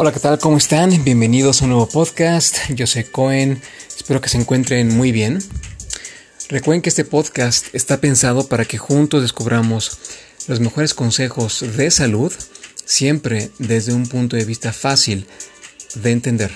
Hola, 0.00 0.12
¿qué 0.12 0.20
tal? 0.20 0.38
¿Cómo 0.38 0.58
están? 0.58 1.02
Bienvenidos 1.02 1.60
a 1.60 1.64
un 1.64 1.70
nuevo 1.70 1.88
podcast. 1.88 2.58
Yo 2.68 2.86
soy 2.86 3.02
Cohen. 3.02 3.60
Espero 3.88 4.20
que 4.20 4.28
se 4.28 4.38
encuentren 4.38 4.96
muy 4.96 5.10
bien. 5.10 5.40
Recuerden 6.48 6.82
que 6.82 6.88
este 6.88 7.04
podcast 7.04 7.74
está 7.74 8.00
pensado 8.00 8.46
para 8.46 8.64
que 8.64 8.78
juntos 8.78 9.22
descubramos 9.22 9.98
los 10.46 10.60
mejores 10.60 10.94
consejos 10.94 11.64
de 11.76 11.90
salud, 11.90 12.32
siempre 12.84 13.50
desde 13.58 13.92
un 13.92 14.06
punto 14.06 14.36
de 14.36 14.44
vista 14.44 14.72
fácil 14.72 15.26
de 15.96 16.12
entender. 16.12 16.52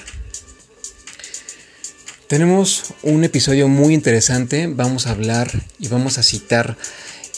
Tenemos 2.28 2.94
un 3.02 3.24
episodio 3.24 3.66
muy 3.66 3.92
interesante. 3.92 4.68
Vamos 4.68 5.08
a 5.08 5.10
hablar 5.10 5.50
y 5.80 5.88
vamos 5.88 6.16
a 6.16 6.22
citar 6.22 6.76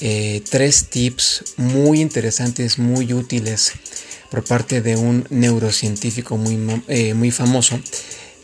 eh, 0.00 0.42
tres 0.48 0.86
tips 0.86 1.54
muy 1.56 2.00
interesantes, 2.00 2.78
muy 2.78 3.12
útiles 3.12 3.72
por 4.30 4.44
parte 4.44 4.80
de 4.80 4.96
un 4.96 5.26
neurocientífico 5.30 6.36
muy, 6.36 6.82
eh, 6.88 7.14
muy 7.14 7.30
famoso. 7.30 7.78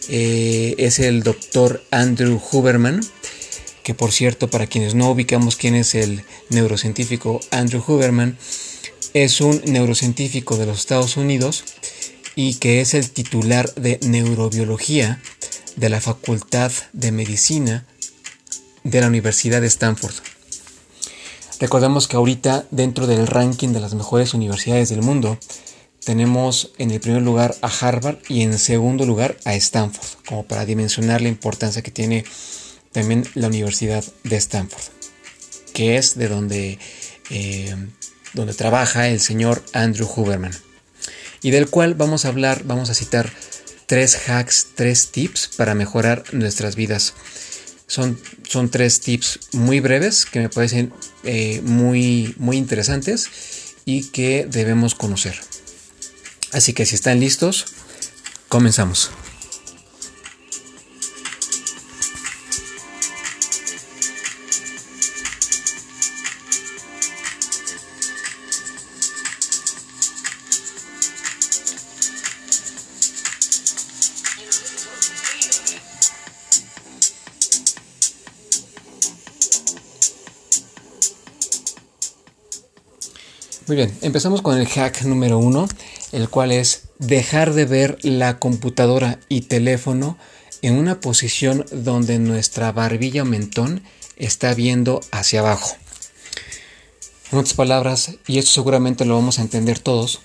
Eh, 0.09 0.75
es 0.79 0.99
el 0.99 1.23
doctor 1.23 1.83
Andrew 1.91 2.41
Huberman, 2.53 3.01
que 3.83 3.95
por 3.95 4.13
cierto, 4.13 4.49
para 4.49 4.67
quienes 4.67 4.95
no 4.95 5.11
ubicamos 5.11 5.57
quién 5.57 5.75
es 5.75 5.95
el 5.95 6.23
neurocientífico 6.49 7.41
Andrew 7.51 7.83
Huberman, 7.87 8.39
es 9.15 9.41
un 9.41 9.61
neurocientífico 9.67 10.57
de 10.57 10.67
los 10.67 10.79
Estados 10.79 11.17
Unidos 11.17 11.65
y 12.37 12.55
que 12.55 12.81
es 12.81 12.95
el 12.95 13.11
titular 13.11 13.75
de 13.75 13.99
neurobiología 14.03 15.21
de 15.77 15.89
la 15.89 16.01
Facultad 16.01 16.71
de 16.93 17.11
Medicina 17.11 17.87
de 18.85 19.01
la 19.01 19.09
Universidad 19.09 19.61
de 19.61 19.67
Stanford. 19.67 20.15
Recordemos 21.61 22.09
que 22.09 22.17
ahorita 22.17 22.67
dentro 22.71 23.07
del 23.07 23.27
ranking 23.27 23.69
de 23.69 23.81
las 23.81 23.95
mejores 23.95 24.33
universidades 24.33 24.89
del 24.89 25.03
mundo 25.03 25.39
tenemos 26.05 26.73
en 26.79 26.91
el 26.91 27.01
primer 27.01 27.21
lugar 27.21 27.55
a 27.61 27.69
Harvard 27.69 28.17
y 28.29 28.41
en 28.41 28.59
segundo 28.59 29.05
lugar 29.05 29.37
a 29.45 29.55
Stanford, 29.55 30.25
como 30.27 30.45
para 30.47 30.65
dimensionar 30.65 31.21
la 31.21 31.29
importancia 31.29 31.83
que 31.83 31.91
tiene 31.91 32.25
también 32.93 33.29
la 33.35 33.49
Universidad 33.49 34.03
de 34.25 34.37
Stanford, 34.37 34.83
que 35.75 35.99
es 35.99 36.17
de 36.17 36.29
donde, 36.29 36.79
eh, 37.29 37.77
donde 38.33 38.55
trabaja 38.55 39.09
el 39.09 39.21
señor 39.21 39.63
Andrew 39.75 40.09
Huberman, 40.17 40.57
y 41.43 41.51
del 41.51 41.69
cual 41.69 41.95
vamos 41.95 42.25
a 42.25 42.29
hablar, 42.29 42.63
vamos 42.65 42.89
a 42.89 42.95
citar 42.95 43.31
tres 43.85 44.29
hacks, 44.29 44.69
tres 44.75 45.11
tips 45.11 45.51
para 45.57 45.75
mejorar 45.75 46.25
nuestras 46.33 46.75
vidas. 46.75 47.13
Son, 47.91 48.17
son 48.49 48.71
tres 48.71 49.01
tips 49.01 49.41
muy 49.51 49.81
breves 49.81 50.25
que 50.25 50.39
me 50.39 50.49
parecen 50.49 50.93
eh, 51.25 51.61
muy, 51.65 52.37
muy 52.39 52.57
interesantes 52.57 53.29
y 53.85 54.05
que 54.11 54.47
debemos 54.49 54.95
conocer. 54.95 55.35
Así 56.53 56.73
que 56.73 56.87
si 56.87 56.95
están 56.95 57.19
listos, 57.19 57.67
comenzamos. 58.49 59.11
Muy 83.71 83.77
bien, 83.77 83.97
empezamos 84.03 84.43
con 84.43 84.59
el 84.59 84.67
hack 84.67 85.03
número 85.03 85.39
uno, 85.39 85.69
el 86.11 86.29
cual 86.29 86.51
es 86.51 86.89
dejar 86.99 87.55
de 87.55 87.67
ver 87.67 87.99
la 88.03 88.41
computadora 88.41 89.21
y 89.29 89.43
teléfono 89.43 90.19
en 90.61 90.75
una 90.75 91.01
posición 91.01 91.65
donde 91.71 92.19
nuestra 92.19 92.73
barbilla 92.73 93.23
o 93.23 93.27
mentón 93.27 93.85
está 94.17 94.55
viendo 94.55 95.03
hacia 95.13 95.39
abajo. 95.39 95.77
En 97.31 97.39
otras 97.39 97.55
palabras, 97.55 98.17
y 98.27 98.39
esto 98.39 98.51
seguramente 98.51 99.05
lo 99.05 99.15
vamos 99.15 99.39
a 99.39 99.43
entender 99.43 99.79
todos, 99.79 100.21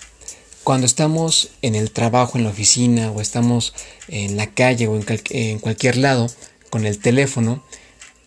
cuando 0.64 0.84
estamos 0.84 1.50
en 1.62 1.76
el 1.76 1.92
trabajo, 1.92 2.38
en 2.38 2.42
la 2.42 2.50
oficina, 2.50 3.12
o 3.12 3.20
estamos 3.20 3.74
en 4.08 4.36
la 4.36 4.48
calle 4.48 4.88
o 4.88 4.96
en, 4.96 5.04
en 5.30 5.60
cualquier 5.60 5.98
lado 5.98 6.26
con 6.68 6.84
el 6.84 6.98
teléfono, 6.98 7.62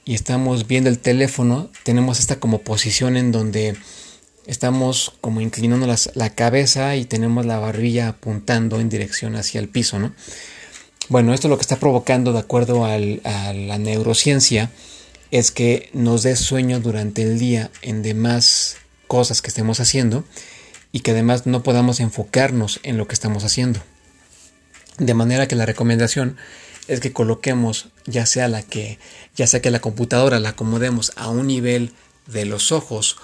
y 0.06 0.16
estamos 0.16 0.66
viendo 0.66 0.90
el 0.90 0.98
teléfono, 0.98 1.70
tenemos 1.84 2.22
esta 2.22 2.40
como 2.40 2.60
posición 2.60 3.18
en 3.18 3.34
donde 3.34 3.76
estamos 4.50 5.14
como 5.22 5.42
inclinando 5.42 5.88
la 6.16 6.30
cabeza 6.32 6.96
y 6.96 7.06
tenemos 7.06 7.46
la 7.46 7.60
barbilla 7.60 8.10
apuntando 8.10 8.80
en 8.80 8.90
dirección 8.90 9.36
hacia 9.36 9.60
el 9.60 9.70
piso, 9.70 10.00
¿no? 10.00 10.12
Bueno, 11.08 11.34
esto 11.34 11.48
lo 11.48 11.58
que 11.58 11.62
está 11.62 11.78
provocando, 11.78 12.34
de 12.34 12.40
acuerdo 12.40 12.84
a 12.86 12.98
la 12.98 13.78
neurociencia, 13.78 14.72
es 15.32 15.52
que 15.52 15.90
nos 15.94 16.24
dé 16.24 16.36
sueño 16.36 16.80
durante 16.80 17.22
el 17.22 17.38
día 17.38 17.70
en 17.84 18.02
demás 18.02 18.78
cosas 19.08 19.42
que 19.42 19.50
estemos 19.50 19.80
haciendo 19.80 20.24
y 20.92 21.02
que 21.02 21.12
además 21.12 21.46
no 21.46 21.62
podamos 21.62 22.00
enfocarnos 22.00 22.80
en 22.82 22.98
lo 22.98 23.08
que 23.08 23.14
estamos 23.14 23.44
haciendo. 23.44 23.80
De 24.98 25.14
manera 25.14 25.48
que 25.48 25.56
la 25.56 25.68
recomendación 25.68 26.38
es 26.88 27.00
que 27.00 27.14
coloquemos 27.14 27.90
ya 28.08 28.26
sea 28.26 28.48
la 28.48 28.64
que 28.64 28.98
ya 29.36 29.46
sea 29.46 29.62
que 29.62 29.70
la 29.70 29.80
computadora 29.80 30.40
la 30.40 30.50
acomodemos 30.50 31.12
a 31.16 31.30
un 31.30 31.46
nivel 31.46 31.94
de 32.26 32.46
los 32.46 32.72
ojos 32.72 33.18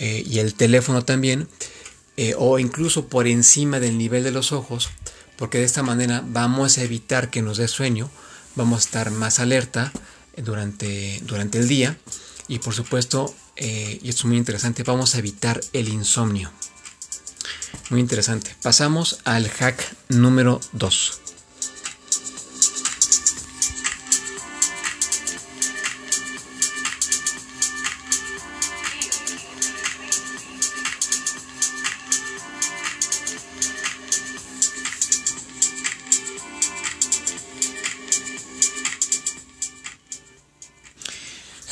eh, 0.00 0.24
y 0.26 0.38
el 0.40 0.54
teléfono 0.54 1.04
también, 1.04 1.46
eh, 2.16 2.34
o 2.36 2.58
incluso 2.58 3.06
por 3.06 3.28
encima 3.28 3.78
del 3.78 3.98
nivel 3.98 4.24
de 4.24 4.32
los 4.32 4.50
ojos, 4.50 4.90
porque 5.36 5.58
de 5.58 5.64
esta 5.64 5.82
manera 5.82 6.24
vamos 6.26 6.78
a 6.78 6.82
evitar 6.82 7.30
que 7.30 7.42
nos 7.42 7.58
dé 7.58 7.68
sueño, 7.68 8.10
vamos 8.56 8.80
a 8.80 8.84
estar 8.86 9.10
más 9.10 9.38
alerta 9.38 9.92
durante, 10.36 11.20
durante 11.24 11.58
el 11.58 11.68
día 11.68 11.96
y 12.48 12.58
por 12.58 12.74
supuesto, 12.74 13.32
eh, 13.56 14.00
y 14.02 14.08
esto 14.08 14.22
es 14.22 14.24
muy 14.24 14.36
interesante, 14.36 14.82
vamos 14.82 15.14
a 15.14 15.18
evitar 15.18 15.60
el 15.72 15.88
insomnio. 15.88 16.50
Muy 17.90 18.00
interesante. 18.00 18.54
Pasamos 18.62 19.20
al 19.24 19.48
hack 19.48 19.96
número 20.08 20.60
2. 20.72 21.29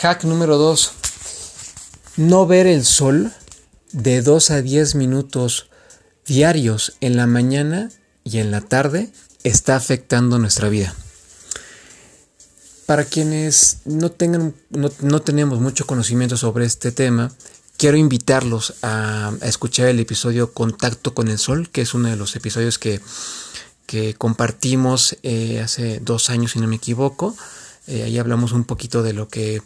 Hack 0.01 0.23
número 0.23 0.59
2. 0.59 0.93
No 2.19 2.47
ver 2.47 2.69
el 2.69 2.85
sol 2.85 3.33
de 3.91 4.23
2 4.23 4.53
a 4.53 4.63
10 4.63 4.95
minutos 4.95 5.71
diarios 6.25 6.97
en 7.01 7.17
la 7.17 7.27
mañana 7.27 7.91
y 8.23 8.39
en 8.39 8.53
la 8.53 8.61
tarde 8.61 9.11
está 9.43 9.75
afectando 9.75 10.39
nuestra 10.39 10.69
vida. 10.69 10.95
Para 12.87 13.07
quienes 13.07 13.79
no, 13.87 14.13
tengan, 14.13 14.55
no, 14.71 15.21
tenemos 15.21 15.59
mucho 15.59 15.85
conocimiento 15.85 16.37
sobre 16.37 16.65
este 16.65 16.93
tema, 16.93 17.33
quiero 17.77 17.97
invitarlos 17.97 18.75
a, 18.83 19.33
escuchar 19.43 19.89
el 19.89 19.99
episodio 19.99 20.53
Contacto 20.53 21.13
con 21.13 21.27
el 21.27 21.39
Sol, 21.39 21.71
que 21.71 21.81
es 21.81 21.93
uno 21.93 22.09
de 22.09 22.17
los 22.17 22.37
episodios 22.37 22.79
que, 22.79 23.01
que 23.87 24.15
compartimos 24.15 25.17
eh, 25.25 25.61
hace 25.61 25.99
dos 25.99 26.31
años, 26.31 26.53
si 26.53 26.61
no 26.61 26.69
me 26.69 26.77
equivoco. 26.77 27.37
Eh, 27.89 28.05
ahí 28.05 28.19
hablamos 28.19 28.53
un 28.53 28.63
poquito 28.63 29.03
de 29.03 29.13
lo 29.13 29.29
que 29.29 29.61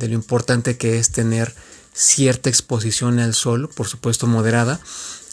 de 0.00 0.08
lo 0.08 0.14
importante 0.14 0.76
que 0.76 0.98
es 0.98 1.10
tener 1.12 1.54
cierta 1.94 2.48
exposición 2.48 3.20
al 3.20 3.34
sol, 3.34 3.70
por 3.72 3.86
supuesto 3.86 4.26
moderada, 4.26 4.80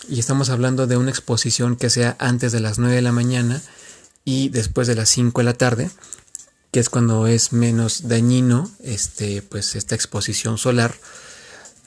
y 0.07 0.19
estamos 0.19 0.49
hablando 0.49 0.85
de 0.85 0.97
una 0.97 1.09
exposición 1.09 1.75
que 1.75 1.89
sea 1.89 2.15
antes 2.19 2.51
de 2.51 2.59
las 2.59 2.77
9 2.77 2.95
de 2.95 3.01
la 3.01 3.11
mañana 3.11 3.61
y 4.25 4.49
después 4.49 4.87
de 4.87 4.95
las 4.95 5.09
5 5.09 5.41
de 5.41 5.45
la 5.45 5.53
tarde, 5.53 5.89
que 6.71 6.79
es 6.79 6.89
cuando 6.89 7.27
es 7.27 7.53
menos 7.53 8.07
dañino 8.07 8.69
este, 8.83 9.41
pues 9.41 9.75
esta 9.75 9.95
exposición 9.95 10.57
solar, 10.57 10.93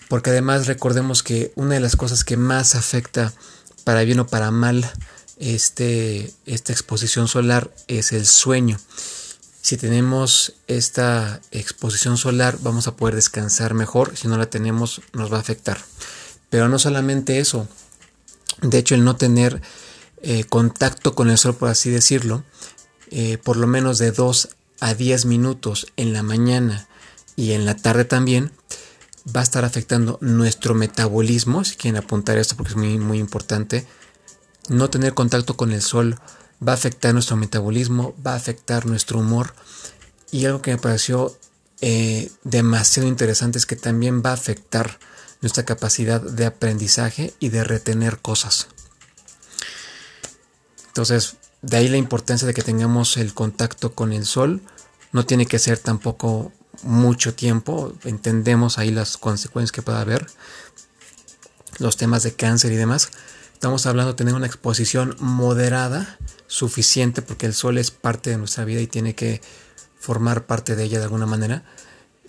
porque 0.09 0.31
además 0.31 0.67
recordemos 0.67 1.23
que 1.23 1.53
una 1.55 1.75
de 1.75 1.81
las 1.81 1.97
cosas 1.97 2.25
que 2.25 2.37
más 2.37 2.75
afecta 2.75 3.33
para 3.85 4.03
bien 4.03 4.21
o 4.21 4.27
para 4.27 4.51
mal 4.51 4.91
este, 5.39 6.33
esta 6.47 6.73
exposición 6.73 7.29
solar 7.29 7.71
es 7.89 8.13
el 8.13 8.27
sueño. 8.27 8.79
Si 9.71 9.77
tenemos 9.77 10.55
esta 10.67 11.41
exposición 11.53 12.17
solar 12.17 12.59
vamos 12.61 12.89
a 12.89 12.97
poder 12.97 13.15
descansar 13.15 13.73
mejor, 13.73 14.17
si 14.17 14.27
no 14.27 14.37
la 14.37 14.51
tenemos 14.51 15.01
nos 15.13 15.33
va 15.33 15.37
a 15.37 15.41
afectar. 15.43 15.79
Pero 16.49 16.69
no 16.69 16.81
solamente 16.81 17.39
eso, 17.39 17.69
de 18.63 18.79
hecho 18.79 18.97
el 18.97 19.05
no 19.05 19.15
tener 19.15 19.63
eh, 20.23 20.43
contacto 20.43 21.15
con 21.15 21.31
el 21.31 21.39
sol, 21.39 21.55
por 21.55 21.69
así 21.69 21.89
decirlo, 21.89 22.43
eh, 23.13 23.39
por 23.39 23.57
lo 23.57 23.69
menos 23.69 23.99
de 23.99 24.11
2 24.11 24.49
a 24.81 24.95
10 24.95 25.27
minutos 25.27 25.87
en 25.97 26.15
la 26.15 26.25
mañana 26.25 26.89
y 27.37 27.53
en 27.53 27.65
la 27.65 27.77
tarde 27.77 28.05
también, 28.05 28.51
va 29.25 29.39
a 29.39 29.45
estar 29.45 29.65
afectando 29.65 30.19
nuestro 30.21 30.75
metabolismo, 30.75 31.63
si 31.63 31.77
quieren 31.77 32.03
apuntar 32.03 32.39
esto 32.39 32.57
porque 32.57 32.73
es 32.73 32.77
muy, 32.77 32.99
muy 32.99 33.21
importante, 33.21 33.87
no 34.69 34.91
tener 34.91 35.15
contacto 35.15 35.57
con 35.57 35.71
el 35.71 35.81
sol 35.81 36.19
va 36.67 36.73
a 36.73 36.75
afectar 36.75 37.13
nuestro 37.15 37.37
metabolismo, 37.37 38.15
va 38.25 38.33
a 38.33 38.37
afectar 38.37 38.87
nuestro 38.87 39.19
humor. 39.19 39.55
Y 40.31 40.45
algo 40.47 40.63
que 40.63 40.73
me 40.73 40.79
pareció 40.79 41.37
eh, 41.81 42.31
demasiado 42.45 43.09
interesante 43.09 43.59
es 43.59 43.67
que 43.67 43.77
también 43.77 44.23
va 44.25 44.31
a 44.31 44.35
afectar 44.35 44.99
nuestra 45.41 45.65
capacidad 45.65 46.21
de 46.21 46.47
aprendizaje 46.47 47.35
y 47.41 47.49
de 47.49 47.65
retener 47.65 48.19
cosas. 48.19 48.69
Entonces, 50.89 51.37
de 51.63 51.77
ahí 51.77 51.89
la 51.89 51.97
importancia 51.97 52.47
de 52.47 52.55
que 52.55 52.63
tengamos 52.63 53.17
el 53.17 53.35
contacto 53.35 53.95
con 53.95 54.13
el 54.13 54.25
sol. 54.25 54.63
No 55.13 55.27
tiene 55.27 55.47
que 55.47 55.59
ser 55.59 55.79
tampoco 55.79 56.53
mucho 56.83 57.35
tiempo. 57.35 57.93
Entendemos 58.05 58.79
ahí 58.79 58.91
las 58.91 59.17
consecuencias 59.17 59.73
que 59.73 59.83
pueda 59.83 60.01
haber. 60.01 60.27
Los 61.79 61.97
temas 61.97 62.23
de 62.23 62.33
cáncer 62.33 62.73
y 62.73 62.77
demás. 62.77 63.11
Estamos 63.61 63.85
hablando 63.85 64.13
de 64.13 64.17
tener 64.17 64.33
una 64.33 64.47
exposición 64.47 65.15
moderada, 65.19 66.17
suficiente, 66.47 67.21
porque 67.21 67.45
el 67.45 67.53
sol 67.53 67.77
es 67.77 67.91
parte 67.91 68.31
de 68.31 68.39
nuestra 68.39 68.65
vida 68.65 68.81
y 68.81 68.87
tiene 68.87 69.15
que 69.15 69.43
formar 69.99 70.47
parte 70.47 70.77
de 70.77 70.85
ella 70.85 70.97
de 70.97 71.05
alguna 71.05 71.27
manera. 71.27 71.63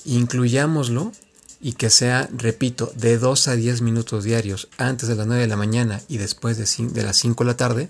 Incluyámoslo 0.03 1.13
y 1.61 1.71
que 1.71 1.89
sea, 1.89 2.27
repito, 2.33 2.91
de 2.97 3.17
2 3.17 3.47
a 3.47 3.55
10 3.55 3.81
minutos 3.81 4.25
diarios 4.25 4.67
antes 4.77 5.07
de 5.07 5.15
las 5.15 5.25
9 5.25 5.43
de 5.43 5.47
la 5.47 5.55
mañana 5.55 6.01
y 6.09 6.17
después 6.17 6.57
de, 6.57 7.01
las 7.01 7.15
5 7.15 7.45
de 7.45 7.47
la 7.47 7.55
tarde 7.55 7.89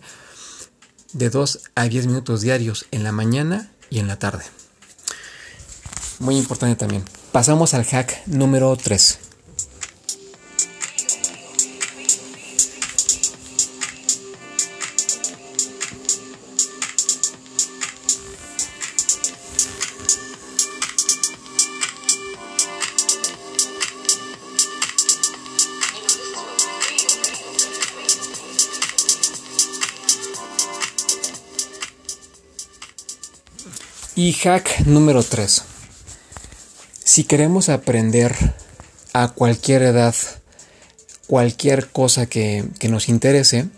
de 1.14 1.32
2 1.32 1.62
a 1.74 1.86
10 1.86 2.06
minutos 2.06 2.42
diarios 2.42 2.86
en 2.92 3.04
la 3.04 3.12
mañana 3.12 3.72
y 3.90 3.98
en 3.98 4.08
la 4.08 4.20
tarde. 4.20 4.44
Muy 6.20 6.38
importante 6.38 6.76
también. 6.76 7.04
Pasamos 7.32 7.74
al 7.74 7.86
hack 7.86 8.22
número 8.28 8.76
3. 8.76 9.31
Y 34.14 34.34
hack 34.34 34.82
número 34.88 35.24
3. 35.24 35.64
Si 37.02 37.24
queremos 37.24 37.70
aprender 37.70 38.36
a 39.14 39.30
cualquier 39.30 39.84
edad, 39.84 40.14
cualquier 41.28 41.88
cosa 41.88 42.26
que, 42.26 42.68
nos 42.90 43.08
interese, 43.08 43.70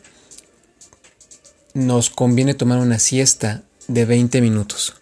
nos 1.76 2.10
conviene 2.10 2.56
tomar 2.56 2.80
una 2.80 2.98
siesta 2.98 3.62
de 3.88 4.06
20 4.06 4.42
minutos. 4.42 4.96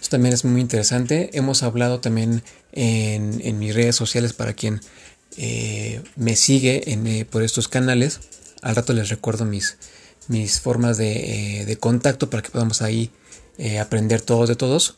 Esto 0.00 0.10
también 0.10 0.32
es 0.32 0.44
muy 0.44 0.60
interesante. 0.60 1.30
Hemos 1.32 1.64
hablado 1.64 1.98
también 1.98 2.44
en, 2.70 3.58
mis 3.58 3.74
redes 3.74 3.96
sociales 3.96 4.32
para 4.32 4.52
quien 4.52 4.80
eh, 5.38 6.04
me 6.14 6.36
sigue 6.36 6.84
eh, 6.86 7.24
por 7.24 7.42
estos 7.42 7.66
canales. 7.66 8.20
Al 8.62 8.76
rato 8.76 8.92
les 8.92 9.08
recuerdo 9.08 9.44
mis, 9.44 9.76
mis 10.28 10.60
formas 10.60 10.98
de, 10.98 11.62
eh, 11.62 11.64
de 11.64 11.76
contacto 11.78 12.30
para 12.30 12.40
que 12.40 12.50
podamos 12.50 12.80
ahí 12.80 13.10
eh, 13.58 13.78
aprender 13.78 14.20
todos 14.20 14.48
de 14.48 14.56
todos. 14.56 14.96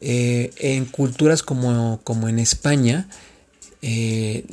Eh, 0.00 0.50
en 0.58 0.84
culturas 0.84 1.42
como, 1.42 2.00
como 2.04 2.28
en 2.28 2.38
España, 2.38 3.08
eh, 3.82 4.44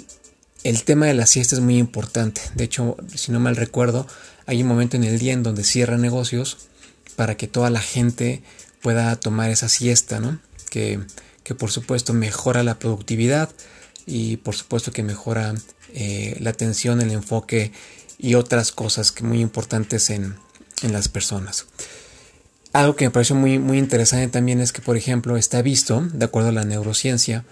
el 0.63 0.83
tema 0.83 1.06
de 1.07 1.13
la 1.13 1.25
siesta 1.25 1.56
es 1.56 1.62
muy 1.62 1.78
importante. 1.78 2.42
De 2.56 2.63
hecho, 2.63 2.98
si 3.16 3.31
no 3.31 3.39
mal 3.39 3.56
recuerdo, 3.56 4.07
hay 4.45 4.62
un 4.62 4.68
momento 4.68 4.98
en 4.98 5.04
el 5.04 5.19
día 5.19 5.33
en 5.33 5.44
donde 5.44 5.63
cierran 5.63 6.01
negocios 6.01 6.57
para 7.16 7.36
que 7.36 7.48
toda 7.48 7.69
la 7.69 7.81
gente 7.81 8.44
pueda 8.81 9.16
tomar 9.16 9.50
esa 9.50 9.69
siesta. 9.69 10.39
Que, 10.69 11.00
que 11.44 11.54
por 11.54 11.72
supuesto 11.72 12.13
mejora 12.13 12.63
la 12.63 12.80
productividad 12.80 13.50
y 14.06 14.38
por 14.38 14.56
supuesto 14.56 14.92
que 14.92 15.04
mejora 15.04 15.54
la 16.39 16.50
atención, 16.50 17.01
el 17.01 17.12
enfoque 17.12 17.74
y 18.18 18.36
otras 18.36 18.72
cosas 18.72 19.12
que 19.12 19.24
muy 19.24 19.42
importantes 19.42 20.10
en, 20.10 20.36
en 20.81 20.94
las 20.94 21.10
personas. 21.10 21.66
Algo 22.73 22.95
que 22.95 23.06
me 23.06 23.12
pareció 23.12 23.35
muy, 23.35 23.59
muy 23.59 23.77
interesante 23.77 24.29
también 24.29 24.62
es 24.62 24.71
que, 24.71 24.81
por 24.81 24.95
ejemplo, 24.95 25.35
está 25.35 25.62
visto, 25.62 26.07
de 26.13 26.23
acuerdo 26.23 26.50
a 26.50 26.53
la 26.53 26.63
neurociencia, 26.63 27.44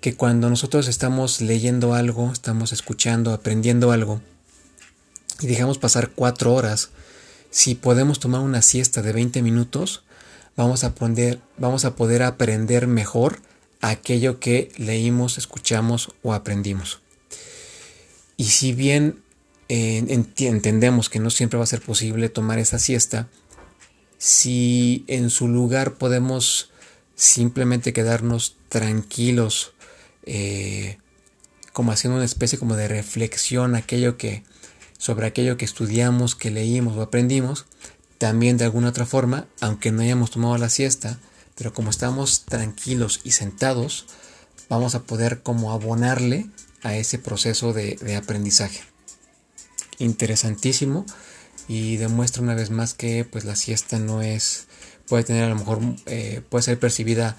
que 0.00 0.14
cuando 0.14 0.48
nosotros 0.48 0.86
estamos 0.86 1.40
leyendo 1.40 1.94
algo, 1.94 2.32
estamos 2.32 2.72
escuchando, 2.72 3.32
aprendiendo 3.32 3.90
algo, 3.90 4.20
y 5.40 5.48
dejamos 5.48 5.78
pasar 5.78 6.10
cuatro 6.10 6.54
horas, 6.54 6.90
si 7.50 7.74
podemos 7.74 8.20
tomar 8.20 8.42
una 8.42 8.62
siesta 8.62 9.02
de 9.02 9.12
20 9.12 9.42
minutos, 9.42 10.04
vamos 10.56 10.84
a, 10.84 10.94
poder, 10.94 11.40
vamos 11.58 11.84
a 11.84 11.96
poder 11.96 12.22
aprender 12.22 12.86
mejor 12.86 13.40
aquello 13.80 14.38
que 14.38 14.70
leímos, 14.76 15.36
escuchamos 15.36 16.12
o 16.22 16.32
aprendimos. 16.32 17.00
Y 18.36 18.44
si 18.44 18.72
bien 18.72 19.20
eh, 19.68 20.24
entendemos 20.38 21.08
que 21.08 21.18
no 21.18 21.30
siempre 21.30 21.58
va 21.58 21.64
a 21.64 21.66
ser 21.66 21.80
posible 21.80 22.28
tomar 22.28 22.58
esa 22.58 22.78
siesta, 22.78 23.28
si 24.20 25.02
en 25.08 25.30
su 25.30 25.48
lugar 25.48 25.94
podemos 25.94 26.70
simplemente 27.16 27.94
quedarnos 27.94 28.54
tranquilos, 28.68 29.72
eh, 30.24 30.98
como 31.72 31.90
haciendo 31.90 32.16
una 32.16 32.26
especie 32.26 32.58
como 32.58 32.76
de 32.76 32.86
reflexión 32.86 33.74
aquello 33.74 34.18
que, 34.18 34.44
sobre 34.98 35.26
aquello 35.26 35.56
que 35.56 35.64
estudiamos, 35.64 36.36
que 36.36 36.50
leímos 36.50 36.98
o 36.98 37.02
aprendimos, 37.02 37.64
también 38.18 38.58
de 38.58 38.66
alguna 38.66 38.90
otra 38.90 39.06
forma, 39.06 39.46
aunque 39.58 39.90
no 39.90 40.02
hayamos 40.02 40.30
tomado 40.30 40.58
la 40.58 40.68
siesta, 40.68 41.18
pero 41.56 41.72
como 41.72 41.88
estamos 41.88 42.44
tranquilos 42.44 43.22
y 43.24 43.30
sentados, 43.30 44.04
vamos 44.68 44.94
a 44.94 45.04
poder 45.04 45.42
como 45.42 45.72
abonarle 45.72 46.46
a 46.82 46.94
ese 46.94 47.18
proceso 47.18 47.72
de, 47.72 47.96
de 47.96 48.16
aprendizaje. 48.16 48.82
Interesantísimo 49.98 51.06
y 51.70 51.98
demuestra 51.98 52.42
una 52.42 52.56
vez 52.56 52.70
más 52.70 52.94
que 52.94 53.24
pues 53.24 53.44
la 53.44 53.54
siesta 53.54 54.00
no 54.00 54.22
es 54.22 54.66
puede 55.06 55.22
tener 55.22 55.44
a 55.44 55.48
lo 55.48 55.54
mejor 55.54 55.78
eh, 56.06 56.42
puede 56.48 56.64
ser 56.64 56.80
percibida 56.80 57.36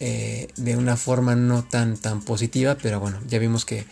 eh, 0.00 0.48
de 0.56 0.74
una 0.74 0.96
forma 0.96 1.36
no 1.36 1.64
tan 1.64 1.98
tan 1.98 2.22
positiva 2.22 2.78
pero 2.80 2.98
bueno 2.98 3.20
ya 3.28 3.38
vimos 3.38 3.66
que, 3.66 3.84